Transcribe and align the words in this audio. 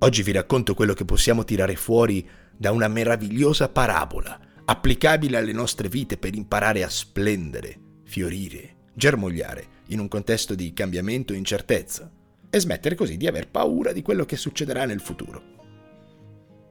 Oggi 0.00 0.22
vi 0.22 0.32
racconto 0.32 0.74
quello 0.74 0.92
che 0.92 1.06
possiamo 1.06 1.42
tirare 1.42 1.74
fuori 1.74 2.28
da 2.54 2.70
una 2.70 2.86
meravigliosa 2.86 3.70
parabola, 3.70 4.38
applicabile 4.66 5.38
alle 5.38 5.52
nostre 5.52 5.88
vite 5.88 6.18
per 6.18 6.34
imparare 6.34 6.84
a 6.84 6.90
splendere, 6.90 7.78
fiorire, 8.04 8.76
germogliare 8.92 9.64
in 9.88 10.00
un 10.00 10.08
contesto 10.08 10.54
di 10.54 10.74
cambiamento 10.74 11.32
e 11.32 11.36
incertezza 11.36 12.10
e 12.50 12.60
smettere 12.60 12.94
così 12.94 13.16
di 13.16 13.26
aver 13.26 13.48
paura 13.48 13.92
di 13.92 14.02
quello 14.02 14.26
che 14.26 14.36
succederà 14.36 14.84
nel 14.84 15.00
futuro. 15.00 15.54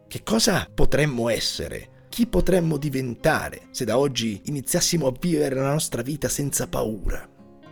Che 0.08 0.22
cosa 0.22 0.70
potremmo 0.72 1.28
essere? 1.28 2.06
Chi 2.10 2.28
potremmo 2.28 2.78
diventare 2.78 3.70
se 3.72 3.86
da 3.86 3.98
oggi 3.98 4.42
iniziassimo 4.46 5.08
a 5.08 5.14
vivere 5.20 5.56
la 5.56 5.72
nostra 5.72 6.04
vita 6.04 6.30
senza 6.30 6.68
paura? 6.68 7.28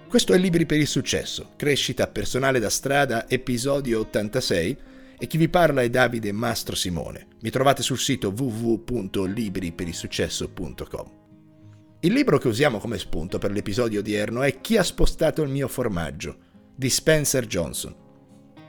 Questo 0.07 0.33
è 0.33 0.37
Libri 0.39 0.65
per 0.65 0.79
il 0.79 0.87
Successo, 0.87 1.51
crescita 1.55 2.07
personale 2.07 2.59
da 2.59 2.71
strada, 2.71 3.29
episodio 3.29 3.99
86 3.99 4.77
e 5.17 5.27
chi 5.27 5.37
vi 5.37 5.49
parla 5.49 5.81
è 5.81 5.89
Davide 5.89 6.31
Mastro 6.31 6.75
Simone. 6.75 7.27
Mi 7.41 7.49
trovate 7.49 7.81
sul 7.81 7.99
sito 7.99 8.33
www.libriperilsuccesso.com. 8.35 11.11
Il 12.01 12.13
libro 12.13 12.37
che 12.37 12.47
usiamo 12.47 12.79
come 12.79 12.97
spunto 12.97 13.39
per 13.39 13.51
l'episodio 13.51 14.01
odierno 14.01 14.41
è 14.41 14.59
Chi 14.59 14.75
ha 14.77 14.83
spostato 14.83 15.41
il 15.41 15.49
mio 15.49 15.67
formaggio 15.67 16.37
di 16.75 16.89
Spencer 16.89 17.45
Johnson. 17.45 17.95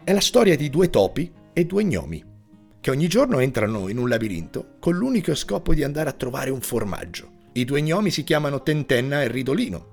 È 0.05 0.13
la 0.13 0.21
storia 0.21 0.57
di 0.57 0.71
due 0.71 0.91
topi 0.91 1.33
e 1.53 1.65
due 1.65 1.85
gnomi 1.85 2.33
che 2.85 2.91
ogni 2.91 3.09
giorno 3.09 3.39
entrano 3.39 3.89
in 3.89 3.97
un 3.97 4.11
labirinto 4.11 4.75
con 4.79 4.95
l'unico 4.95 5.35
scopo 5.35 5.73
di 5.73 5.83
andare 5.83 6.11
a 6.11 6.13
trovare 6.13 6.51
un 6.51 6.61
formaggio. 6.61 7.31
I 7.55 7.65
due 7.65 7.81
gnomi 7.81 8.11
si 8.11 8.25
chiamano 8.25 8.63
Tentenna 8.63 9.23
e 9.23 9.29
Ridolino, 9.29 9.87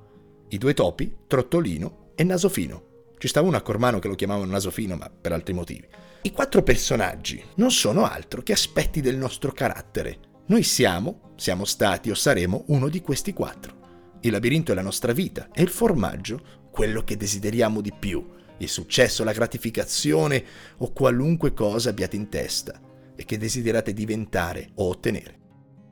i 0.50 0.58
due 0.58 0.74
topi 0.74 1.20
Trottolino 1.26 2.12
e 2.16 2.26
Nasofino. 2.26 2.84
Ci 3.18 3.30
stava 3.30 3.48
uno 3.48 3.56
a 3.56 3.62
Cormano 3.62 4.00
che 4.00 4.10
lo 4.10 4.16
chiamavano 4.16 4.52
Nasofino, 4.52 4.98
ma 4.98 5.10
per 5.10 5.32
altri 5.32 5.54
motivi. 5.54 5.88
I 6.24 6.32
quattro 6.34 6.62
personaggi 6.62 7.44
non 7.56 7.72
sono 7.72 8.06
altro 8.06 8.44
che 8.44 8.52
aspetti 8.54 9.02
del 9.02 9.18
nostro 9.18 9.52
carattere. 9.54 10.20
Noi 10.48 10.62
siamo, 10.62 11.34
siamo 11.36 11.66
stati 11.66 12.12
o 12.12 12.14
saremo 12.14 12.66
uno 12.68 12.90
di 12.90 13.02
questi 13.02 13.34
quattro. 13.34 14.20
Il 14.22 14.32
labirinto 14.32 14.72
è 14.72 14.76
la 14.76 14.84
nostra 14.84 15.14
vita 15.14 15.50
e 15.52 15.64
il 15.64 15.70
formaggio 15.70 16.68
quello 16.70 17.04
che 17.04 17.18
desideriamo 17.18 17.82
di 17.82 17.92
più, 17.98 18.24
il 18.60 18.70
successo, 18.70 19.24
la 19.24 19.34
gratificazione 19.34 20.44
o 20.78 20.94
qualunque 20.94 21.54
cosa 21.54 21.90
abbiate 21.90 22.18
in 22.18 22.30
testa 22.30 22.80
e 23.16 23.26
che 23.26 23.40
desiderate 23.40 23.92
diventare 23.92 24.70
o 24.76 24.90
ottenere. 24.90 25.40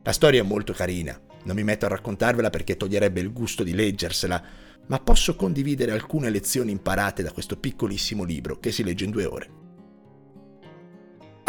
La 0.04 0.14
storia 0.14 0.42
è 0.42 0.46
molto 0.46 0.74
carina, 0.74 1.20
non 1.46 1.56
mi 1.56 1.64
metto 1.64 1.88
a 1.88 1.90
raccontarvela 1.90 2.52
perché 2.52 2.78
toglierebbe 2.78 3.20
il 3.20 3.34
gusto 3.34 3.64
di 3.64 3.74
leggersela, 3.74 4.44
ma 4.86 5.00
posso 5.00 5.36
condividere 5.36 5.92
alcune 5.92 6.30
lezioni 6.30 6.70
imparate 6.70 7.24
da 7.24 7.32
questo 7.32 7.58
piccolissimo 7.58 8.24
libro 8.24 8.60
che 8.60 8.72
si 8.72 8.84
legge 8.84 9.06
in 9.06 9.12
due 9.12 9.26
ore. 9.26 9.59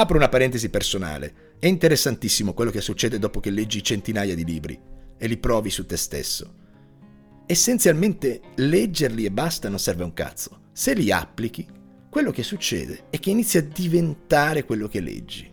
Apro 0.01 0.17
una 0.17 0.31
parentesi 0.31 0.70
personale. 0.70 1.56
È 1.59 1.67
interessantissimo 1.67 2.55
quello 2.55 2.70
che 2.70 2.81
succede 2.81 3.19
dopo 3.19 3.39
che 3.39 3.51
leggi 3.51 3.83
centinaia 3.83 4.34
di 4.34 4.47
libri 4.47 4.81
e 5.19 5.27
li 5.27 5.37
provi 5.37 5.69
su 5.69 5.84
te 5.84 5.98
stesso. 5.98 6.55
Essenzialmente 7.45 8.41
leggerli 8.55 9.27
e 9.27 9.31
basta 9.31 9.69
non 9.69 9.78
serve 9.78 10.05
un 10.05 10.15
cazzo. 10.15 10.69
Se 10.73 10.95
li 10.95 11.12
applichi, 11.12 11.69
quello 12.09 12.31
che 12.31 12.43
succede 12.43 13.09
è 13.11 13.19
che 13.19 13.28
inizi 13.28 13.59
a 13.59 13.62
diventare 13.62 14.65
quello 14.65 14.89
che 14.89 15.01
leggi. 15.01 15.51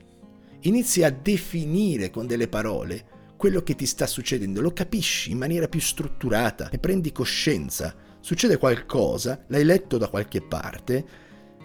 Inizi 0.61 1.03
a 1.03 1.09
definire 1.09 2.09
con 2.09 2.25
delle 2.25 2.47
parole 2.47 3.33
quello 3.35 3.61
che 3.63 3.75
ti 3.75 3.85
sta 3.85 4.07
succedendo, 4.07 4.61
lo 4.61 4.71
capisci 4.71 5.29
in 5.29 5.39
maniera 5.39 5.67
più 5.67 5.81
strutturata, 5.81 6.69
ne 6.71 6.79
prendi 6.79 7.11
coscienza. 7.11 7.93
Succede 8.21 8.55
qualcosa, 8.55 9.43
l'hai 9.47 9.65
letto 9.65 9.97
da 9.97 10.07
qualche 10.07 10.41
parte 10.41 11.05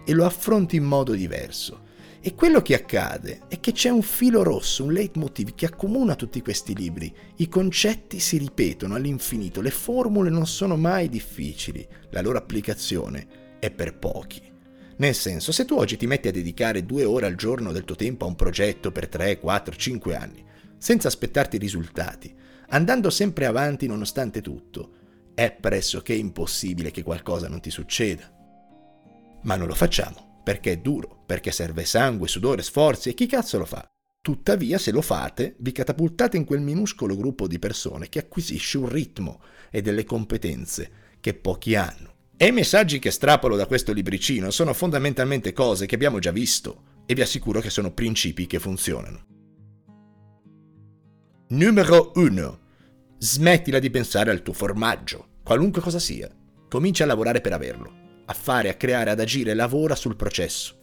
e 0.03 0.11
lo 0.11 0.25
affronti 0.25 0.75
in 0.75 0.83
modo 0.83 1.13
diverso. 1.13 1.91
E 2.25 2.35
quello 2.35 2.61
che 2.61 2.73
accade 2.73 3.41
è 3.49 3.59
che 3.59 3.73
c'è 3.73 3.89
un 3.89 4.01
filo 4.01 4.43
rosso, 4.43 4.85
un 4.85 4.93
leitmotiv 4.93 5.55
che 5.55 5.65
accomuna 5.65 6.15
tutti 6.15 6.41
questi 6.41 6.73
libri. 6.73 7.13
I 7.35 7.49
concetti 7.49 8.17
si 8.21 8.37
ripetono 8.37 8.95
all'infinito, 8.95 9.59
le 9.59 9.71
formule 9.71 10.29
non 10.29 10.47
sono 10.47 10.77
mai 10.77 11.09
difficili, 11.09 11.85
la 12.11 12.21
loro 12.21 12.37
applicazione 12.37 13.57
è 13.59 13.69
per 13.71 13.97
pochi. 13.97 14.41
Nel 14.99 15.15
senso, 15.15 15.51
se 15.51 15.65
tu 15.65 15.75
oggi 15.75 15.97
ti 15.97 16.07
metti 16.07 16.29
a 16.29 16.31
dedicare 16.31 16.85
due 16.85 17.03
ore 17.03 17.25
al 17.25 17.35
giorno 17.35 17.73
del 17.73 17.83
tuo 17.83 17.97
tempo 17.97 18.23
a 18.23 18.29
un 18.29 18.35
progetto 18.35 18.93
per 18.93 19.09
3, 19.09 19.39
4, 19.39 19.75
5 19.75 20.15
anni, 20.15 20.45
senza 20.77 21.09
aspettarti 21.09 21.57
risultati, 21.57 22.33
andando 22.69 23.09
sempre 23.09 23.47
avanti 23.47 23.85
nonostante 23.85 24.39
tutto, 24.39 24.93
è 25.33 25.51
pressoché 25.51 26.13
impossibile 26.13 26.89
che 26.89 27.03
qualcosa 27.03 27.49
non 27.49 27.59
ti 27.59 27.69
succeda. 27.69 28.31
Ma 29.41 29.57
non 29.57 29.67
lo 29.67 29.75
facciamo, 29.75 30.32
perché 30.43 30.73
è 30.73 30.77
duro, 30.77 31.23
perché 31.25 31.51
serve 31.51 31.85
sangue, 31.85 32.27
sudore, 32.27 32.61
sforzi 32.61 33.09
e 33.09 33.13
chi 33.13 33.25
cazzo 33.25 33.57
lo 33.57 33.65
fa? 33.65 33.87
Tuttavia, 34.21 34.77
se 34.77 34.91
lo 34.91 35.01
fate, 35.01 35.55
vi 35.59 35.71
catapultate 35.71 36.37
in 36.37 36.45
quel 36.45 36.61
minuscolo 36.61 37.15
gruppo 37.17 37.47
di 37.47 37.59
persone 37.59 38.09
che 38.09 38.19
acquisisce 38.19 38.77
un 38.77 38.87
ritmo 38.87 39.41
e 39.69 39.81
delle 39.81 40.05
competenze 40.05 40.91
che 41.19 41.33
pochi 41.33 41.75
hanno. 41.75 42.11
E 42.37 42.47
i 42.47 42.51
messaggi 42.51 42.99
che 42.99 43.11
strapolo 43.11 43.55
da 43.55 43.65
questo 43.65 43.93
libricino 43.93 44.49
sono 44.49 44.73
fondamentalmente 44.73 45.53
cose 45.53 45.85
che 45.85 45.95
abbiamo 45.95 46.19
già 46.19 46.31
visto 46.31 46.83
e 47.05 47.13
vi 47.13 47.21
assicuro 47.21 47.59
che 47.59 47.69
sono 47.69 47.91
principi 47.91 48.47
che 48.47 48.59
funzionano. 48.59 49.25
Numero 51.49 52.11
1. 52.15 52.59
Smettila 53.17 53.79
di 53.79 53.89
pensare 53.89 54.31
al 54.31 54.41
tuo 54.41 54.53
formaggio, 54.53 55.27
qualunque 55.43 55.81
cosa 55.81 55.99
sia. 55.99 56.29
Comincia 56.69 57.03
a 57.03 57.07
lavorare 57.07 57.41
per 57.41 57.53
averlo, 57.53 58.02
a 58.25 58.33
fare, 58.33 58.69
a 58.69 58.75
creare, 58.75 59.11
ad 59.11 59.19
agire, 59.19 59.53
lavora 59.53 59.95
sul 59.95 60.15
processo. 60.15 60.81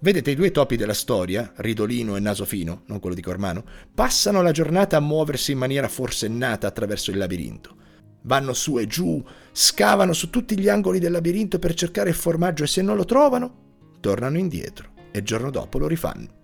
Vedete 0.00 0.32
i 0.32 0.34
due 0.34 0.50
topi 0.50 0.76
della 0.76 0.94
storia, 0.94 1.52
Ridolino 1.56 2.16
e 2.16 2.20
Nasofino, 2.20 2.82
non 2.86 2.98
quello 2.98 3.14
di 3.14 3.22
Cormano, 3.22 3.64
passano 3.94 4.42
la 4.42 4.50
giornata 4.50 4.96
a 4.96 5.00
muoversi 5.00 5.52
in 5.52 5.58
maniera 5.58 5.88
forsennata 5.88 6.66
attraverso 6.66 7.10
il 7.10 7.18
labirinto 7.18 7.80
vanno 8.22 8.52
su 8.52 8.78
e 8.78 8.86
giù, 8.86 9.22
scavano 9.52 10.12
su 10.12 10.30
tutti 10.30 10.58
gli 10.58 10.68
angoli 10.68 10.98
del 10.98 11.12
labirinto 11.12 11.58
per 11.58 11.74
cercare 11.74 12.10
il 12.10 12.14
formaggio 12.14 12.64
e 12.64 12.68
se 12.68 12.82
non 12.82 12.96
lo 12.96 13.04
trovano, 13.04 13.54
tornano 14.00 14.38
indietro 14.38 14.90
e 15.10 15.18
il 15.18 15.24
giorno 15.24 15.50
dopo 15.50 15.78
lo 15.78 15.86
rifanno. 15.86 16.40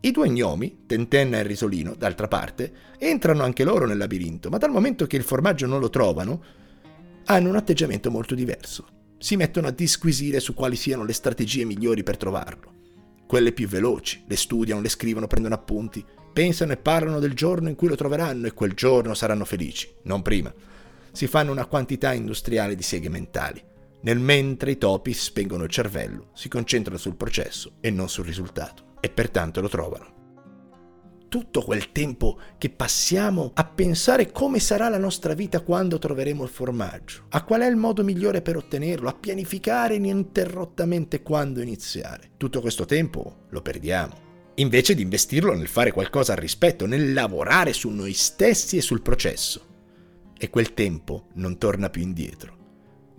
I 0.00 0.10
due 0.12 0.28
gnomi, 0.28 0.84
Tentenna 0.86 1.38
e 1.38 1.42
Risolino, 1.42 1.94
d'altra 1.96 2.28
parte, 2.28 2.72
entrano 2.98 3.42
anche 3.42 3.64
loro 3.64 3.84
nel 3.84 3.98
labirinto, 3.98 4.48
ma 4.48 4.58
dal 4.58 4.70
momento 4.70 5.06
che 5.06 5.16
il 5.16 5.24
formaggio 5.24 5.66
non 5.66 5.80
lo 5.80 5.90
trovano, 5.90 6.42
hanno 7.24 7.48
un 7.48 7.56
atteggiamento 7.56 8.10
molto 8.10 8.34
diverso. 8.36 8.86
Si 9.18 9.36
mettono 9.36 9.66
a 9.66 9.72
disquisire 9.72 10.40
su 10.40 10.54
quali 10.54 10.76
siano 10.76 11.04
le 11.04 11.12
strategie 11.12 11.64
migliori 11.64 12.02
per 12.02 12.16
trovarlo. 12.16 12.74
Quelle 13.26 13.52
più 13.52 13.68
veloci, 13.68 14.24
le 14.26 14.36
studiano, 14.36 14.80
le 14.80 14.88
scrivono, 14.88 15.26
prendono 15.26 15.54
appunti, 15.54 16.04
pensano 16.32 16.72
e 16.72 16.76
parlano 16.76 17.18
del 17.18 17.34
giorno 17.34 17.68
in 17.68 17.74
cui 17.74 17.88
lo 17.88 17.96
troveranno 17.96 18.46
e 18.46 18.54
quel 18.54 18.72
giorno 18.72 19.14
saranno 19.14 19.44
felici, 19.44 19.92
non 20.04 20.22
prima 20.22 20.52
si 21.18 21.26
fanno 21.26 21.50
una 21.50 21.66
quantità 21.66 22.12
industriale 22.12 22.76
di 22.76 22.82
seghe 22.84 23.08
mentali, 23.08 23.60
nel 24.02 24.20
mentre 24.20 24.70
i 24.70 24.78
topi 24.78 25.12
spengono 25.12 25.64
il 25.64 25.70
cervello, 25.70 26.28
si 26.32 26.48
concentrano 26.48 26.96
sul 26.98 27.16
processo 27.16 27.72
e 27.80 27.90
non 27.90 28.08
sul 28.08 28.24
risultato, 28.24 28.94
e 29.00 29.08
pertanto 29.08 29.60
lo 29.60 29.68
trovano. 29.68 30.17
Tutto 31.28 31.62
quel 31.62 31.92
tempo 31.92 32.38
che 32.56 32.70
passiamo 32.70 33.50
a 33.54 33.64
pensare 33.64 34.32
come 34.32 34.60
sarà 34.60 34.88
la 34.88 34.98
nostra 34.98 35.34
vita 35.34 35.60
quando 35.60 35.98
troveremo 35.98 36.42
il 36.42 36.48
formaggio, 36.48 37.24
a 37.30 37.44
qual 37.44 37.60
è 37.60 37.66
il 37.66 37.76
modo 37.76 38.02
migliore 38.02 38.40
per 38.40 38.56
ottenerlo, 38.56 39.08
a 39.08 39.14
pianificare 39.14 39.96
ininterrottamente 39.96 41.22
quando 41.22 41.60
iniziare. 41.60 42.30
Tutto 42.36 42.60
questo 42.60 42.86
tempo 42.86 43.44
lo 43.50 43.60
perdiamo 43.60 44.26
invece 44.58 44.94
di 44.94 45.02
investirlo 45.02 45.54
nel 45.54 45.68
fare 45.68 45.92
qualcosa 45.92 46.32
al 46.32 46.38
rispetto, 46.38 46.86
nel 46.86 47.12
lavorare 47.12 47.72
su 47.72 47.90
noi 47.90 48.12
stessi 48.12 48.76
e 48.76 48.80
sul 48.80 49.02
processo 49.02 49.66
e 50.38 50.50
quel 50.50 50.74
tempo 50.74 51.26
non 51.34 51.58
torna 51.58 51.90
più 51.90 52.02
indietro. 52.02 52.56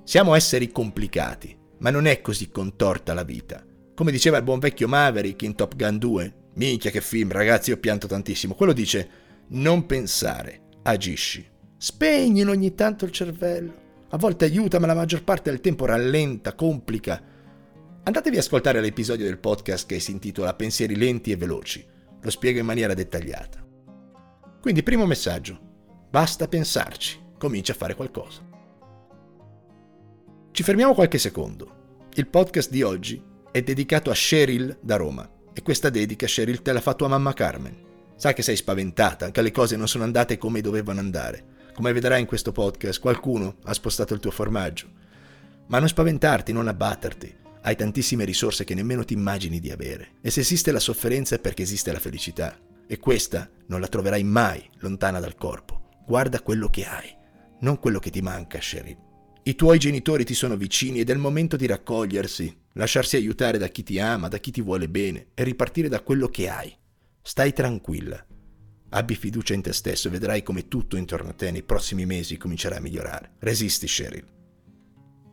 Siamo 0.04 0.34
esseri 0.36 0.72
complicati, 0.72 1.56
ma 1.80 1.92
non 1.92 2.08
è 2.08 2.22
così 2.22 2.50
contorta 2.50 3.14
la 3.14 3.24
vita. 3.24 3.64
Come 3.94 4.12
diceva 4.12 4.38
il 4.38 4.44
buon 4.44 4.60
vecchio 4.60 4.88
Maverick 4.88 5.42
in 5.44 5.56
Top 5.56 5.76
Gun 5.76 5.98
2, 5.98 6.34
minchia 6.60 6.92
che 6.92 7.00
film, 7.00 7.32
ragazzi, 7.32 7.72
ho 7.72 7.78
pianto 7.78 8.06
tantissimo. 8.06 8.54
Quello 8.54 8.74
dice: 8.74 9.10
non 9.48 9.86
pensare, 9.86 10.62
agisci. 10.84 11.48
Spegnilo 11.78 12.52
ogni 12.52 12.76
tanto 12.76 13.06
il 13.06 13.12
cervello. 13.12 13.88
A 14.10 14.18
volte 14.18 14.46
aiuta, 14.46 14.80
ma 14.80 14.88
la 14.88 14.94
maggior 14.94 15.24
parte 15.24 15.50
del 15.50 15.62
tempo 15.62 15.86
rallenta, 15.86 16.54
complica. 16.54 17.24
Andatevi 18.04 18.36
ad 18.36 18.44
ascoltare 18.44 18.82
l'episodio 18.82 19.26
del 19.26 19.38
podcast 19.38 19.88
che 19.88 20.00
si 20.00 20.12
intitola 20.12 20.54
Pensieri 20.54 20.96
lenti 20.96 21.32
e 21.32 21.38
veloci. 21.38 21.86
Lo 22.22 22.30
spiego 22.30 22.60
in 22.60 22.66
maniera 22.66 22.94
dettagliata. 22.94 23.66
Quindi, 24.60 24.84
primo 24.84 25.06
messaggio. 25.06 25.58
Basta 26.10 26.48
pensarci, 26.48 27.18
comincia 27.38 27.72
a 27.72 27.76
fare 27.76 27.96
qualcosa. 27.96 28.42
Ci 30.52 30.64
fermiamo 30.64 30.94
qualche 30.94 31.20
secondo. 31.20 32.08
Il 32.16 32.28
podcast 32.28 32.70
di 32.70 32.82
oggi 32.82 33.24
è 33.52 33.62
dedicato 33.62 34.10
a 34.10 34.16
Cheryl 34.16 34.78
da 34.82 34.98
Roma 34.98 35.38
e 35.60 35.62
questa 35.62 35.90
dedica 35.90 36.26
Cheryl 36.26 36.62
te 36.62 36.72
la 36.72 36.80
fa 36.80 36.94
tua 36.94 37.10
mamma 37.10 37.34
Carmen. 37.34 37.76
Sa 38.16 38.32
che 38.32 38.42
sei 38.42 38.56
spaventata, 38.56 39.30
che 39.30 39.42
le 39.42 39.52
cose 39.52 39.76
non 39.76 39.90
sono 39.90 40.06
andate 40.06 40.38
come 40.38 40.62
dovevano 40.62 41.02
andare. 41.02 41.68
Come 41.74 41.92
vedrai 41.92 42.22
in 42.22 42.28
questo 42.28 42.54
podcast, 42.54 43.02
qualcuno 43.02 43.58
ha 43.66 43.74
spostato 43.74 44.14
il 44.14 44.22
tuo 44.22 44.32
formaggio. 44.32 44.88
Ma 45.68 45.80
non 45.80 45.90
spaventarti, 45.90 46.54
non 46.54 46.70
abbatterti. 46.70 47.36
hai 47.64 47.76
tantissime 47.76 48.24
risorse 48.24 48.64
che 48.64 48.74
nemmeno 48.74 49.04
ti 49.04 49.14
immagini 49.14 49.60
di 49.60 49.70
avere. 49.70 50.12
E 50.22 50.32
se 50.32 50.40
esiste 50.40 50.72
la 50.72 50.80
sofferenza 50.80 51.36
è 51.36 51.40
perché 51.40 51.64
esiste 51.64 51.92
la 51.92 52.00
felicità. 52.00 52.58
E 52.88 52.98
questa 52.98 53.50
non 53.66 53.82
la 53.82 53.88
troverai 53.88 54.24
mai 54.24 54.64
lontana 54.78 55.20
dal 55.20 55.36
corpo. 55.36 55.90
Guarda 56.06 56.40
quello 56.40 56.70
che 56.70 56.86
hai, 56.86 57.14
non 57.60 57.80
quello 57.80 58.00
che 58.00 58.12
ti 58.12 58.22
manca, 58.22 58.62
Sheryl. 58.62 58.96
I 59.44 59.56
tuoi 59.56 59.78
genitori 59.78 60.24
ti 60.24 60.34
sono 60.34 60.56
vicini 60.56 61.00
ed 61.00 61.10
è 61.10 61.14
il 61.14 61.20
momento 61.20 61.58
di 61.58 61.66
raccogliersi, 61.66 62.56
lasciarsi 62.80 63.18
aiutare 63.18 63.58
da 63.58 63.68
chi 63.68 63.84
ti 63.84 64.00
ama, 64.00 64.30
da 64.30 64.38
chi 64.38 64.52
ti 64.52 64.62
vuole 64.62 64.88
bene 64.88 65.28
e 65.34 65.44
ripartire 65.44 65.90
da 65.90 66.00
quello 66.02 66.30
che 66.30 66.50
hai. 66.50 66.74
Stai 67.22 67.52
tranquilla. 67.52 68.26
Abbi 68.92 69.16
fiducia 69.16 69.54
in 69.54 69.62
te 69.62 69.74
stesso 69.74 70.08
e 70.08 70.12
vedrai 70.12 70.42
come 70.42 70.68
tutto 70.68 70.96
intorno 70.96 71.30
a 71.30 71.34
te 71.34 71.52
nei 71.52 71.62
prossimi 71.62 72.06
mesi 72.06 72.38
comincerà 72.38 72.78
a 72.78 72.80
migliorare. 72.80 73.34
Resisti, 73.40 73.86
Sheryl. 73.86 74.26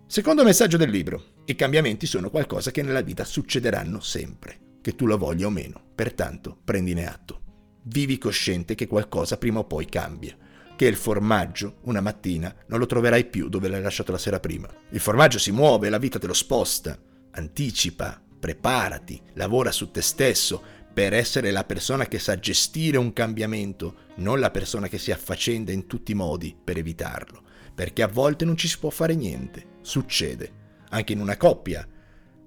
Secondo 0.08 0.42
messaggio 0.42 0.76
del 0.76 0.90
libro. 0.90 1.34
I 1.46 1.54
cambiamenti 1.54 2.04
sono 2.06 2.30
qualcosa 2.30 2.72
che 2.72 2.82
nella 2.82 3.00
vita 3.00 3.24
succederanno 3.24 4.00
sempre, 4.00 4.78
che 4.82 4.96
tu 4.96 5.06
lo 5.06 5.16
voglia 5.16 5.46
o 5.46 5.50
meno. 5.50 5.80
Pertanto, 5.94 6.58
prendine 6.64 7.06
atto. 7.06 7.42
Vivi 7.84 8.18
cosciente 8.18 8.74
che 8.74 8.88
qualcosa 8.88 9.38
prima 9.38 9.60
o 9.60 9.64
poi 9.64 9.86
cambia. 9.86 10.36
Che 10.74 10.84
il 10.84 10.96
formaggio, 10.96 11.78
una 11.82 12.00
mattina, 12.00 12.54
non 12.66 12.80
lo 12.80 12.86
troverai 12.86 13.24
più 13.26 13.48
dove 13.48 13.68
l'hai 13.68 13.80
lasciato 13.80 14.10
la 14.10 14.18
sera 14.18 14.40
prima. 14.40 14.68
Il 14.90 15.00
formaggio 15.00 15.38
si 15.38 15.52
muove, 15.52 15.88
la 15.88 15.98
vita 15.98 16.18
te 16.18 16.26
lo 16.26 16.34
sposta. 16.34 16.98
Anticipa, 17.38 18.18
preparati, 18.40 19.20
lavora 19.34 19.70
su 19.70 19.90
te 19.90 20.00
stesso 20.00 20.62
per 20.94 21.12
essere 21.12 21.50
la 21.50 21.64
persona 21.64 22.06
che 22.06 22.18
sa 22.18 22.38
gestire 22.38 22.96
un 22.96 23.12
cambiamento, 23.12 23.96
non 24.16 24.40
la 24.40 24.50
persona 24.50 24.88
che 24.88 24.96
si 24.96 25.12
affaccenda 25.12 25.70
in 25.70 25.86
tutti 25.86 26.12
i 26.12 26.14
modi 26.14 26.56
per 26.64 26.78
evitarlo. 26.78 27.42
Perché 27.74 28.02
a 28.02 28.08
volte 28.08 28.46
non 28.46 28.56
ci 28.56 28.68
si 28.68 28.78
può 28.78 28.88
fare 28.88 29.14
niente. 29.14 29.74
Succede 29.82 30.64
anche 30.88 31.12
in 31.12 31.20
una 31.20 31.36
coppia. 31.36 31.86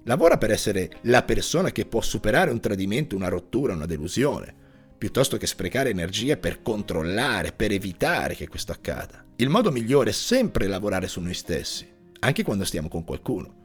Lavora 0.06 0.40
per 0.40 0.50
essere 0.50 0.90
la 1.04 1.22
persona 1.22 1.72
che 1.72 1.86
può 1.86 2.02
superare 2.02 2.50
un 2.50 2.60
tradimento, 2.60 3.16
una 3.16 3.28
rottura, 3.28 3.74
una 3.74 3.86
delusione, 3.86 4.56
piuttosto 4.98 5.38
che 5.38 5.46
sprecare 5.46 5.92
energie 5.92 6.36
per 6.38 6.64
controllare, 6.64 7.52
per 7.52 7.72
evitare 7.72 8.34
che 8.34 8.48
questo 8.48 8.72
accada. 8.72 9.24
Il 9.36 9.50
modo 9.50 9.72
migliore 9.72 10.10
è 10.10 10.14
sempre 10.14 10.66
lavorare 10.66 11.08
su 11.08 11.22
noi 11.22 11.36
stessi, 11.36 11.88
anche 12.22 12.42
quando 12.42 12.66
stiamo 12.66 12.88
con 12.88 13.04
qualcuno. 13.04 13.59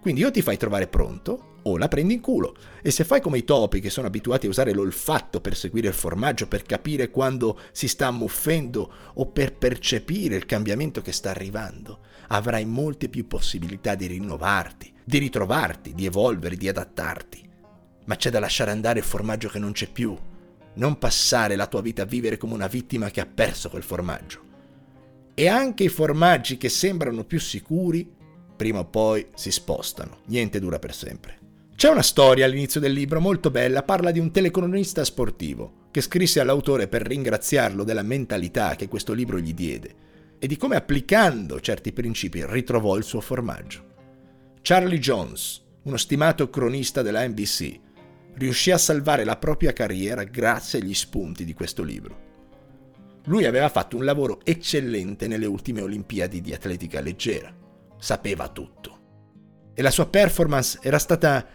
Quindi 0.00 0.24
o 0.24 0.30
ti 0.30 0.42
fai 0.42 0.56
trovare 0.56 0.86
pronto 0.86 1.56
o 1.62 1.76
la 1.76 1.88
prendi 1.88 2.14
in 2.14 2.20
culo. 2.20 2.56
E 2.82 2.90
se 2.90 3.04
fai 3.04 3.20
come 3.20 3.38
i 3.38 3.44
topi 3.44 3.80
che 3.80 3.90
sono 3.90 4.06
abituati 4.06 4.46
a 4.46 4.50
usare 4.50 4.72
l'olfatto 4.72 5.40
per 5.40 5.56
seguire 5.56 5.88
il 5.88 5.94
formaggio, 5.94 6.48
per 6.48 6.62
capire 6.62 7.10
quando 7.10 7.58
si 7.72 7.88
sta 7.88 8.06
ammuffendo 8.06 8.92
o 9.14 9.26
per 9.26 9.54
percepire 9.54 10.36
il 10.36 10.46
cambiamento 10.46 11.02
che 11.02 11.12
sta 11.12 11.30
arrivando, 11.30 12.00
avrai 12.28 12.64
molte 12.64 13.08
più 13.08 13.26
possibilità 13.26 13.94
di 13.94 14.06
rinnovarti, 14.06 14.92
di 15.04 15.18
ritrovarti, 15.18 15.94
di 15.94 16.06
evolvere, 16.06 16.56
di 16.56 16.68
adattarti. 16.68 17.46
Ma 18.06 18.16
c'è 18.16 18.30
da 18.30 18.40
lasciare 18.40 18.70
andare 18.70 19.00
il 19.00 19.04
formaggio 19.04 19.48
che 19.48 19.58
non 19.58 19.72
c'è 19.72 19.88
più. 19.90 20.16
Non 20.74 20.98
passare 20.98 21.56
la 21.56 21.66
tua 21.66 21.82
vita 21.82 22.02
a 22.02 22.06
vivere 22.06 22.36
come 22.36 22.54
una 22.54 22.68
vittima 22.68 23.10
che 23.10 23.20
ha 23.20 23.26
perso 23.26 23.68
quel 23.68 23.82
formaggio. 23.82 24.46
E 25.34 25.48
anche 25.48 25.84
i 25.84 25.88
formaggi 25.88 26.56
che 26.56 26.68
sembrano 26.68 27.24
più 27.24 27.38
sicuri, 27.38 28.16
prima 28.58 28.80
o 28.80 28.84
poi 28.84 29.24
si 29.34 29.52
spostano. 29.52 30.18
Niente 30.26 30.58
dura 30.58 30.80
per 30.80 30.92
sempre. 30.92 31.38
C'è 31.76 31.88
una 31.88 32.02
storia 32.02 32.44
all'inizio 32.44 32.80
del 32.80 32.92
libro 32.92 33.20
molto 33.20 33.52
bella, 33.52 33.84
parla 33.84 34.10
di 34.10 34.18
un 34.18 34.32
telecronista 34.32 35.04
sportivo 35.04 35.86
che 35.92 36.00
scrisse 36.00 36.40
all'autore 36.40 36.88
per 36.88 37.02
ringraziarlo 37.02 37.84
della 37.84 38.02
mentalità 38.02 38.74
che 38.74 38.88
questo 38.88 39.12
libro 39.12 39.38
gli 39.38 39.54
diede 39.54 40.06
e 40.40 40.48
di 40.48 40.56
come 40.56 40.74
applicando 40.74 41.60
certi 41.60 41.92
principi 41.92 42.44
ritrovò 42.44 42.96
il 42.96 43.04
suo 43.04 43.20
formaggio. 43.20 43.84
Charlie 44.60 44.98
Jones, 44.98 45.62
uno 45.82 45.96
stimato 45.96 46.50
cronista 46.50 47.00
della 47.02 47.26
NBC, 47.26 47.78
riuscì 48.34 48.72
a 48.72 48.78
salvare 48.78 49.24
la 49.24 49.36
propria 49.36 49.72
carriera 49.72 50.24
grazie 50.24 50.80
agli 50.80 50.94
spunti 50.94 51.44
di 51.44 51.54
questo 51.54 51.84
libro. 51.84 52.26
Lui 53.26 53.44
aveva 53.44 53.68
fatto 53.68 53.96
un 53.96 54.04
lavoro 54.04 54.40
eccellente 54.42 55.28
nelle 55.28 55.46
ultime 55.46 55.82
Olimpiadi 55.82 56.40
di 56.40 56.52
atletica 56.52 57.00
leggera, 57.00 57.54
sapeva 57.98 58.48
tutto. 58.48 58.96
E 59.74 59.82
la 59.82 59.90
sua 59.90 60.06
performance 60.06 60.78
era 60.82 60.98
stata 60.98 61.46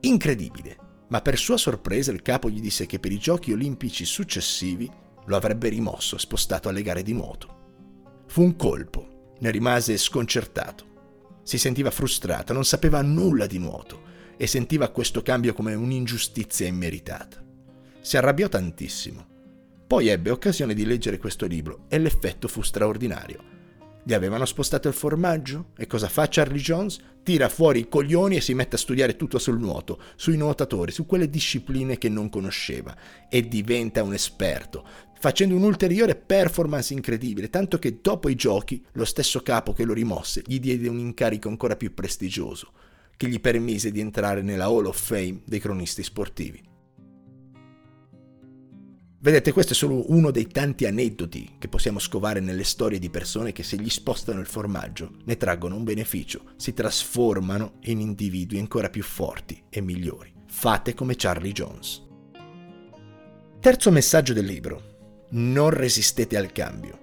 incredibile, 0.00 0.76
ma 1.08 1.20
per 1.20 1.38
sua 1.38 1.56
sorpresa 1.56 2.10
il 2.10 2.22
capo 2.22 2.50
gli 2.50 2.60
disse 2.60 2.86
che 2.86 2.98
per 2.98 3.12
i 3.12 3.18
giochi 3.18 3.52
olimpici 3.52 4.04
successivi 4.04 4.90
lo 5.26 5.36
avrebbe 5.36 5.68
rimosso 5.68 6.16
e 6.16 6.18
spostato 6.18 6.68
alle 6.68 6.82
gare 6.82 7.02
di 7.02 7.12
nuoto. 7.12 8.24
Fu 8.26 8.42
un 8.42 8.56
colpo, 8.56 9.34
ne 9.38 9.50
rimase 9.50 9.96
sconcertato. 9.96 11.40
Si 11.42 11.58
sentiva 11.58 11.90
frustrato, 11.90 12.52
non 12.52 12.64
sapeva 12.64 13.02
nulla 13.02 13.46
di 13.46 13.58
nuoto 13.58 14.10
e 14.36 14.46
sentiva 14.46 14.88
questo 14.88 15.22
cambio 15.22 15.52
come 15.52 15.74
un'ingiustizia 15.74 16.66
immeritata. 16.66 17.44
Si 18.00 18.16
arrabbiò 18.16 18.48
tantissimo. 18.48 19.26
Poi 19.86 20.08
ebbe 20.08 20.30
occasione 20.30 20.74
di 20.74 20.86
leggere 20.86 21.18
questo 21.18 21.46
libro 21.46 21.84
e 21.88 21.98
l'effetto 21.98 22.48
fu 22.48 22.62
straordinario. 22.62 23.44
Gli 24.04 24.14
avevano 24.14 24.44
spostato 24.46 24.88
il 24.88 24.94
formaggio? 24.94 25.68
E 25.76 25.86
cosa 25.86 26.08
fa 26.08 26.26
Charlie 26.28 26.60
Jones? 26.60 26.98
Tira 27.22 27.48
fuori 27.48 27.80
i 27.80 27.88
coglioni 27.88 28.36
e 28.36 28.40
si 28.40 28.52
mette 28.52 28.74
a 28.74 28.78
studiare 28.78 29.14
tutto 29.14 29.38
sul 29.38 29.60
nuoto, 29.60 30.00
sui 30.16 30.36
nuotatori, 30.36 30.90
su 30.90 31.06
quelle 31.06 31.30
discipline 31.30 31.98
che 31.98 32.08
non 32.08 32.28
conosceva 32.28 32.96
e 33.28 33.46
diventa 33.46 34.02
un 34.02 34.12
esperto 34.12 34.84
facendo 35.22 35.54
un'ulteriore 35.54 36.16
performance 36.16 36.92
incredibile, 36.92 37.48
tanto 37.48 37.78
che 37.78 38.00
dopo 38.02 38.28
i 38.28 38.34
giochi 38.34 38.84
lo 38.94 39.04
stesso 39.04 39.40
capo 39.40 39.72
che 39.72 39.84
lo 39.84 39.92
rimosse 39.92 40.42
gli 40.44 40.58
diede 40.58 40.88
un 40.88 40.98
incarico 40.98 41.48
ancora 41.48 41.76
più 41.76 41.94
prestigioso, 41.94 42.72
che 43.16 43.28
gli 43.28 43.38
permise 43.38 43.92
di 43.92 44.00
entrare 44.00 44.42
nella 44.42 44.64
Hall 44.64 44.86
of 44.86 45.00
Fame 45.00 45.42
dei 45.44 45.60
cronisti 45.60 46.02
sportivi. 46.02 46.71
Vedete, 49.22 49.52
questo 49.52 49.72
è 49.72 49.76
solo 49.76 50.10
uno 50.10 50.32
dei 50.32 50.48
tanti 50.48 50.84
aneddoti 50.84 51.54
che 51.56 51.68
possiamo 51.68 52.00
scovare 52.00 52.40
nelle 52.40 52.64
storie 52.64 52.98
di 52.98 53.08
persone 53.08 53.52
che 53.52 53.62
se 53.62 53.76
gli 53.76 53.88
spostano 53.88 54.40
il 54.40 54.46
formaggio 54.46 55.12
ne 55.26 55.36
traggono 55.36 55.76
un 55.76 55.84
beneficio, 55.84 56.54
si 56.56 56.74
trasformano 56.74 57.74
in 57.82 58.00
individui 58.00 58.58
ancora 58.58 58.90
più 58.90 59.04
forti 59.04 59.62
e 59.68 59.80
migliori. 59.80 60.32
Fate 60.48 60.94
come 60.94 61.14
Charlie 61.14 61.52
Jones. 61.52 62.02
Terzo 63.60 63.92
messaggio 63.92 64.32
del 64.32 64.44
libro 64.44 65.28
non 65.30 65.70
resistete 65.70 66.36
al 66.36 66.50
cambio. 66.50 66.98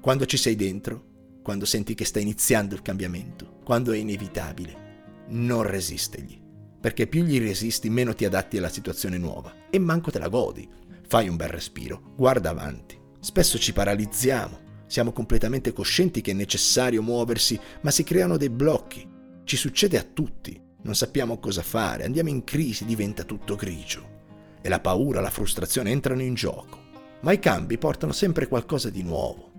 Quando 0.00 0.26
ci 0.26 0.38
sei 0.38 0.56
dentro, 0.56 1.04
quando 1.40 1.66
senti 1.66 1.94
che 1.94 2.04
sta 2.04 2.18
iniziando 2.18 2.74
il 2.74 2.82
cambiamento, 2.82 3.60
quando 3.62 3.92
è 3.92 3.96
inevitabile, 3.96 5.24
non 5.28 5.62
resistegli. 5.62 6.36
Perché 6.80 7.06
più 7.06 7.22
gli 7.22 7.38
resisti, 7.38 7.88
meno 7.90 8.12
ti 8.12 8.24
adatti 8.24 8.58
alla 8.58 8.70
situazione 8.70 9.18
nuova 9.18 9.68
e 9.70 9.78
manco 9.78 10.10
te 10.10 10.18
la 10.18 10.28
godi. 10.28 10.68
Fai 11.10 11.28
un 11.28 11.36
bel 11.36 11.48
respiro, 11.48 12.14
guarda 12.16 12.48
avanti. 12.48 12.98
Spesso 13.18 13.58
ci 13.58 13.74
paralizziamo, 13.74 14.84
siamo 14.86 15.12
completamente 15.12 15.72
coscienti 15.72 16.22
che 16.22 16.30
è 16.30 16.34
necessario 16.34 17.02
muoversi, 17.02 17.60
ma 17.82 17.90
si 17.90 18.04
creano 18.04 18.36
dei 18.36 18.48
blocchi. 18.48 19.06
Ci 19.44 19.56
succede 19.56 19.98
a 19.98 20.04
tutti. 20.04 20.58
Non 20.82 20.94
sappiamo 20.94 21.38
cosa 21.38 21.62
fare, 21.62 22.04
andiamo 22.04 22.30
in 22.30 22.44
crisi, 22.44 22.86
diventa 22.86 23.24
tutto 23.24 23.56
grigio. 23.56 24.18
E 24.62 24.68
la 24.70 24.80
paura, 24.80 25.20
la 25.20 25.30
frustrazione 25.30 25.90
entrano 25.90 26.22
in 26.22 26.34
gioco 26.34 26.88
ma 27.20 27.32
i 27.32 27.38
cambi 27.38 27.78
portano 27.78 28.12
sempre 28.12 28.48
qualcosa 28.48 28.90
di 28.90 29.02
nuovo. 29.02 29.50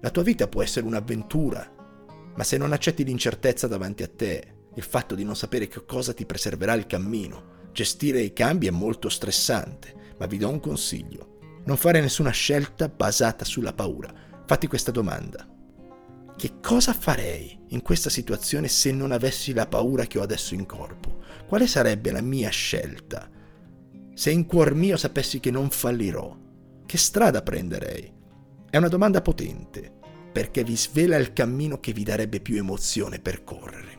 La 0.00 0.10
tua 0.10 0.22
vita 0.22 0.48
può 0.48 0.62
essere 0.62 0.86
un'avventura, 0.86 1.72
ma 2.34 2.42
se 2.42 2.56
non 2.56 2.72
accetti 2.72 3.04
l'incertezza 3.04 3.68
davanti 3.68 4.02
a 4.02 4.08
te, 4.08 4.52
il 4.74 4.82
fatto 4.82 5.14
di 5.14 5.24
non 5.24 5.36
sapere 5.36 5.68
che 5.68 5.84
cosa 5.86 6.12
ti 6.12 6.26
preserverà 6.26 6.74
il 6.74 6.86
cammino, 6.86 7.52
gestire 7.72 8.20
i 8.20 8.32
cambi 8.32 8.66
è 8.66 8.70
molto 8.70 9.08
stressante, 9.08 10.03
ma 10.24 10.26
vi 10.26 10.38
do 10.38 10.48
un 10.48 10.60
consiglio. 10.60 11.38
Non 11.66 11.76
fare 11.76 12.00
nessuna 12.00 12.30
scelta 12.30 12.88
basata 12.88 13.44
sulla 13.44 13.74
paura. 13.74 14.12
Fatti 14.46 14.66
questa 14.66 14.90
domanda. 14.90 15.46
Che 16.36 16.60
cosa 16.60 16.94
farei 16.94 17.58
in 17.68 17.82
questa 17.82 18.08
situazione 18.08 18.68
se 18.68 18.90
non 18.90 19.12
avessi 19.12 19.52
la 19.52 19.66
paura 19.66 20.06
che 20.06 20.18
ho 20.18 20.22
adesso 20.22 20.54
in 20.54 20.64
corpo? 20.64 21.22
Quale 21.46 21.66
sarebbe 21.66 22.10
la 22.10 22.22
mia 22.22 22.48
scelta? 22.48 23.30
Se 24.14 24.30
in 24.30 24.46
cuor 24.46 24.74
mio 24.74 24.96
sapessi 24.96 25.40
che 25.40 25.50
non 25.50 25.68
fallirò, 25.70 26.36
che 26.86 26.98
strada 26.98 27.42
prenderei? 27.42 28.12
È 28.70 28.76
una 28.78 28.88
domanda 28.88 29.20
potente, 29.20 29.92
perché 30.32 30.64
vi 30.64 30.76
svela 30.76 31.16
il 31.16 31.32
cammino 31.34 31.80
che 31.80 31.92
vi 31.92 32.02
darebbe 32.02 32.40
più 32.40 32.56
emozione 32.56 33.20
percorrere. 33.20 33.93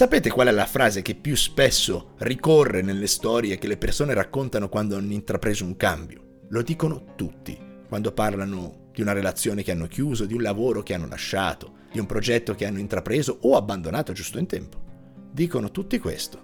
Sapete 0.00 0.30
qual 0.30 0.46
è 0.46 0.50
la 0.50 0.64
frase 0.64 1.02
che 1.02 1.14
più 1.14 1.36
spesso 1.36 2.14
ricorre 2.20 2.80
nelle 2.80 3.06
storie 3.06 3.58
che 3.58 3.66
le 3.66 3.76
persone 3.76 4.14
raccontano 4.14 4.70
quando 4.70 4.96
hanno 4.96 5.12
intrapreso 5.12 5.62
un 5.62 5.76
cambio? 5.76 6.38
Lo 6.48 6.62
dicono 6.62 7.12
tutti, 7.16 7.58
quando 7.86 8.10
parlano 8.12 8.88
di 8.94 9.02
una 9.02 9.12
relazione 9.12 9.62
che 9.62 9.72
hanno 9.72 9.88
chiuso, 9.88 10.24
di 10.24 10.32
un 10.32 10.40
lavoro 10.40 10.82
che 10.82 10.94
hanno 10.94 11.06
lasciato, 11.06 11.80
di 11.92 11.98
un 11.98 12.06
progetto 12.06 12.54
che 12.54 12.64
hanno 12.64 12.78
intrapreso 12.78 13.40
o 13.42 13.56
abbandonato 13.56 14.14
giusto 14.14 14.38
in 14.38 14.46
tempo. 14.46 14.82
Dicono 15.30 15.70
tutti 15.70 15.98
questo. 15.98 16.42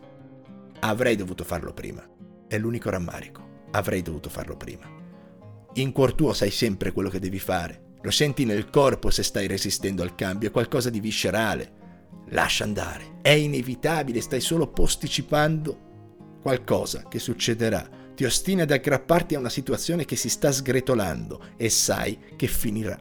Avrei 0.80 1.16
dovuto 1.16 1.42
farlo 1.42 1.72
prima. 1.72 2.06
È 2.46 2.58
l'unico 2.58 2.90
rammarico 2.90 3.68
avrei 3.70 4.02
dovuto 4.02 4.28
farlo 4.28 4.58
prima. 4.58 4.86
In 5.76 5.92
cuor 5.92 6.12
tuo 6.12 6.34
sai 6.34 6.50
sempre 6.50 6.92
quello 6.92 7.08
che 7.08 7.20
devi 7.20 7.38
fare. 7.38 7.94
Lo 8.02 8.10
senti 8.10 8.44
nel 8.44 8.68
corpo 8.68 9.08
se 9.08 9.22
stai 9.22 9.46
resistendo 9.46 10.02
al 10.02 10.14
cambio, 10.14 10.48
è 10.48 10.52
qualcosa 10.52 10.90
di 10.90 11.00
viscerale. 11.00 11.72
Lascia 12.28 12.64
andare, 12.64 13.18
è 13.22 13.30
inevitabile, 13.30 14.20
stai 14.20 14.40
solo 14.40 14.68
posticipando 14.68 16.38
qualcosa 16.42 17.04
che 17.08 17.18
succederà. 17.18 17.88
Ti 18.14 18.24
ostini 18.24 18.62
ad 18.62 18.70
aggrapparti 18.70 19.34
a 19.34 19.38
una 19.38 19.48
situazione 19.48 20.04
che 20.04 20.16
si 20.16 20.28
sta 20.28 20.50
sgretolando 20.50 21.42
e 21.56 21.68
sai 21.68 22.18
che 22.36 22.46
finirà. 22.46 22.96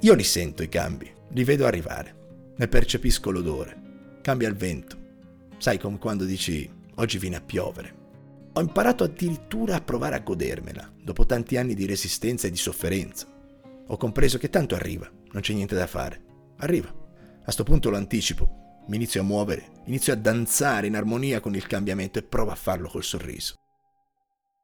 Io 0.00 0.14
li 0.14 0.22
sento 0.22 0.62
i 0.62 0.68
cambi, 0.68 1.10
li 1.30 1.44
vedo 1.44 1.66
arrivare, 1.66 2.52
ne 2.56 2.68
percepisco 2.68 3.30
l'odore. 3.30 4.18
Cambia 4.22 4.48
il 4.48 4.54
vento. 4.54 4.96
Sai 5.58 5.78
come 5.78 5.98
quando 5.98 6.24
dici 6.24 6.70
oggi 6.96 7.18
viene 7.18 7.36
a 7.36 7.40
piovere. 7.40 7.94
Ho 8.52 8.60
imparato 8.60 9.04
addirittura 9.04 9.76
a 9.76 9.80
provare 9.80 10.16
a 10.16 10.20
godermela, 10.20 10.90
dopo 11.02 11.26
tanti 11.26 11.56
anni 11.56 11.74
di 11.74 11.86
resistenza 11.86 12.46
e 12.46 12.50
di 12.50 12.56
sofferenza. 12.56 13.26
Ho 13.86 13.96
compreso 13.96 14.38
che 14.38 14.50
tanto 14.50 14.74
arriva, 14.74 15.10
non 15.32 15.42
c'è 15.42 15.52
niente 15.52 15.74
da 15.74 15.86
fare. 15.86 16.20
Arriva. 16.58 17.05
A 17.48 17.52
sto 17.52 17.62
punto 17.62 17.90
lo 17.90 17.96
anticipo, 17.96 18.82
mi 18.88 18.96
inizio 18.96 19.20
a 19.20 19.24
muovere, 19.24 19.70
inizio 19.84 20.12
a 20.12 20.16
danzare 20.16 20.88
in 20.88 20.96
armonia 20.96 21.38
con 21.38 21.54
il 21.54 21.68
cambiamento 21.68 22.18
e 22.18 22.24
provo 22.24 22.50
a 22.50 22.56
farlo 22.56 22.88
col 22.88 23.04
sorriso. 23.04 23.54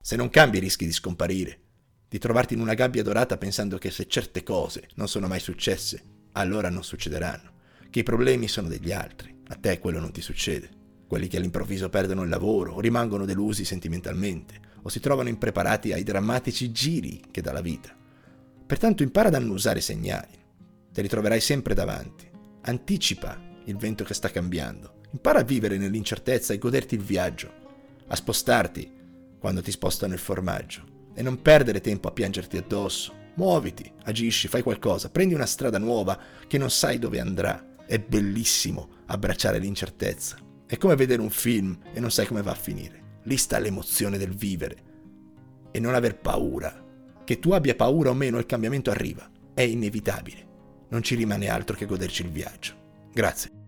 Se 0.00 0.16
non 0.16 0.30
cambi 0.30 0.58
rischi 0.58 0.84
di 0.84 0.90
scomparire, 0.90 1.60
di 2.08 2.18
trovarti 2.18 2.54
in 2.54 2.60
una 2.60 2.74
gabbia 2.74 3.04
dorata 3.04 3.38
pensando 3.38 3.78
che 3.78 3.92
se 3.92 4.08
certe 4.08 4.42
cose 4.42 4.88
non 4.96 5.06
sono 5.06 5.28
mai 5.28 5.38
successe, 5.38 6.02
allora 6.32 6.70
non 6.70 6.82
succederanno, 6.82 7.52
che 7.88 8.00
i 8.00 8.02
problemi 8.02 8.48
sono 8.48 8.66
degli 8.66 8.90
altri, 8.90 9.32
a 9.46 9.54
te 9.54 9.78
quello 9.78 10.00
non 10.00 10.10
ti 10.10 10.20
succede. 10.20 10.80
Quelli 11.06 11.28
che 11.28 11.36
all'improvviso 11.36 11.88
perdono 11.88 12.22
il 12.22 12.30
lavoro 12.30 12.72
o 12.72 12.80
rimangono 12.80 13.26
delusi 13.26 13.64
sentimentalmente 13.64 14.58
o 14.82 14.88
si 14.88 14.98
trovano 14.98 15.28
impreparati 15.28 15.92
ai 15.92 16.02
drammatici 16.02 16.72
giri 16.72 17.22
che 17.30 17.42
dà 17.42 17.52
la 17.52 17.60
vita. 17.60 17.94
Pertanto 18.66 19.04
impara 19.04 19.28
ad 19.28 19.34
annusare 19.34 19.80
segnali, 19.80 20.36
te 20.90 21.00
li 21.00 21.08
troverai 21.08 21.40
sempre 21.40 21.74
davanti, 21.74 22.30
anticipa 22.62 23.40
il 23.64 23.76
vento 23.76 24.04
che 24.04 24.14
sta 24.14 24.30
cambiando, 24.30 25.00
impara 25.12 25.40
a 25.40 25.44
vivere 25.44 25.78
nell'incertezza 25.78 26.52
e 26.52 26.58
goderti 26.58 26.94
il 26.94 27.02
viaggio, 27.02 27.52
a 28.08 28.16
spostarti 28.16 29.00
quando 29.38 29.62
ti 29.62 29.70
spostano 29.70 30.12
il 30.12 30.18
formaggio 30.18 31.10
e 31.14 31.22
non 31.22 31.42
perdere 31.42 31.80
tempo 31.80 32.08
a 32.08 32.12
piangerti 32.12 32.56
addosso. 32.56 33.20
Muoviti, 33.34 33.90
agisci, 34.04 34.48
fai 34.48 34.62
qualcosa, 34.62 35.10
prendi 35.10 35.34
una 35.34 35.46
strada 35.46 35.78
nuova 35.78 36.18
che 36.46 36.58
non 36.58 36.70
sai 36.70 36.98
dove 36.98 37.18
andrà. 37.18 37.70
È 37.86 37.98
bellissimo 37.98 38.88
abbracciare 39.06 39.58
l'incertezza. 39.58 40.36
È 40.66 40.76
come 40.76 40.94
vedere 40.94 41.20
un 41.20 41.30
film 41.30 41.78
e 41.92 42.00
non 42.00 42.10
sai 42.10 42.26
come 42.26 42.42
va 42.42 42.52
a 42.52 42.56
finire. 42.56 43.18
Lì 43.24 43.36
sta 43.36 43.58
l'emozione 43.58 44.18
del 44.18 44.34
vivere. 44.34 44.76
E 45.70 45.80
non 45.80 45.94
aver 45.94 46.18
paura. 46.18 46.84
Che 47.24 47.38
tu 47.38 47.52
abbia 47.52 47.74
paura 47.74 48.10
o 48.10 48.14
meno, 48.14 48.38
il 48.38 48.46
cambiamento 48.46 48.90
arriva. 48.90 49.28
È 49.54 49.62
inevitabile. 49.62 50.51
Non 50.92 51.02
ci 51.02 51.14
rimane 51.14 51.48
altro 51.48 51.74
che 51.74 51.86
goderci 51.86 52.20
il 52.22 52.30
viaggio. 52.30 52.74
Grazie. 53.14 53.61